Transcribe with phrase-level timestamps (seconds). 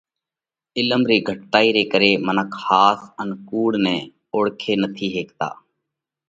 [0.77, 3.97] عِلم رِي گھٽتائِي ري ڪري منک ۿاس ان ڪُوڙ نئہ
[4.33, 5.47] اوۯکي نٿِي هيڪتا۔